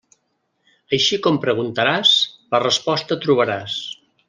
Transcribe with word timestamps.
Així 0.97 1.19
com 1.27 1.37
preguntaràs, 1.43 2.15
la 2.57 2.63
resposta 2.65 3.19
trobaràs. 3.27 3.79